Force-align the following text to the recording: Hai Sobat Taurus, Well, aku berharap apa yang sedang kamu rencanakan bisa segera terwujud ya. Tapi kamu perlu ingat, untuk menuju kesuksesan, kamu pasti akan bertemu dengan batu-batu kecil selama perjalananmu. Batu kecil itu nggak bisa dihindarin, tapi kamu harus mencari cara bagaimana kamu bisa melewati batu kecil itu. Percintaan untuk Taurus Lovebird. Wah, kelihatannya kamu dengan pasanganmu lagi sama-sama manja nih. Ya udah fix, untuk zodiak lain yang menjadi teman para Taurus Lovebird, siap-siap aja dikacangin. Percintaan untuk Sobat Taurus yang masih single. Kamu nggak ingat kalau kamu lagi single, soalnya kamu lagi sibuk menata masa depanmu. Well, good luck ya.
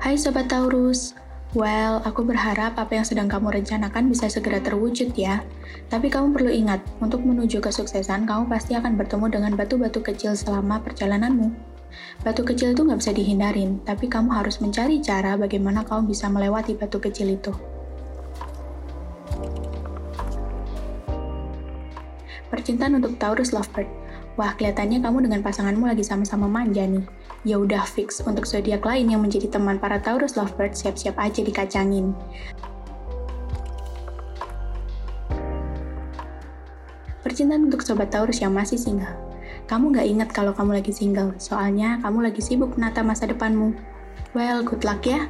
Hai 0.00 0.16
Sobat 0.16 0.48
Taurus, 0.48 1.12
Well, 1.52 2.00
aku 2.08 2.24
berharap 2.24 2.80
apa 2.80 2.96
yang 2.96 3.04
sedang 3.04 3.28
kamu 3.28 3.60
rencanakan 3.60 4.08
bisa 4.08 4.32
segera 4.32 4.56
terwujud 4.56 5.12
ya. 5.12 5.44
Tapi 5.92 6.08
kamu 6.08 6.32
perlu 6.32 6.48
ingat, 6.48 6.80
untuk 7.04 7.20
menuju 7.20 7.60
kesuksesan, 7.60 8.24
kamu 8.24 8.48
pasti 8.48 8.72
akan 8.80 8.96
bertemu 8.96 9.28
dengan 9.28 9.52
batu-batu 9.60 10.00
kecil 10.00 10.32
selama 10.32 10.80
perjalananmu. 10.80 11.52
Batu 12.24 12.48
kecil 12.48 12.72
itu 12.72 12.80
nggak 12.80 12.96
bisa 12.96 13.12
dihindarin, 13.12 13.84
tapi 13.84 14.08
kamu 14.08 14.32
harus 14.32 14.64
mencari 14.64 15.04
cara 15.04 15.36
bagaimana 15.36 15.84
kamu 15.84 16.16
bisa 16.16 16.32
melewati 16.32 16.80
batu 16.80 16.96
kecil 16.96 17.36
itu. 17.36 17.52
Percintaan 22.48 22.96
untuk 23.04 23.20
Taurus 23.20 23.52
Lovebird. 23.52 23.99
Wah, 24.38 24.54
kelihatannya 24.54 25.02
kamu 25.02 25.26
dengan 25.26 25.40
pasanganmu 25.42 25.90
lagi 25.90 26.06
sama-sama 26.06 26.46
manja 26.46 26.86
nih. 26.86 27.02
Ya 27.42 27.58
udah 27.58 27.82
fix, 27.82 28.22
untuk 28.22 28.46
zodiak 28.46 28.86
lain 28.86 29.10
yang 29.10 29.24
menjadi 29.24 29.50
teman 29.50 29.80
para 29.80 29.98
Taurus 29.98 30.38
Lovebird, 30.38 30.76
siap-siap 30.76 31.18
aja 31.18 31.40
dikacangin. 31.42 32.14
Percintaan 37.26 37.68
untuk 37.68 37.82
Sobat 37.82 38.12
Taurus 38.12 38.38
yang 38.38 38.54
masih 38.54 38.78
single. 38.78 39.12
Kamu 39.66 39.94
nggak 39.94 40.06
ingat 40.08 40.28
kalau 40.34 40.50
kamu 40.50 40.82
lagi 40.82 40.90
single, 40.90 41.34
soalnya 41.38 41.98
kamu 42.02 42.30
lagi 42.30 42.42
sibuk 42.42 42.74
menata 42.74 43.06
masa 43.06 43.30
depanmu. 43.30 43.74
Well, 44.34 44.62
good 44.62 44.82
luck 44.86 45.06
ya. 45.06 45.26